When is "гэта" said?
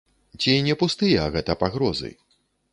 1.37-1.59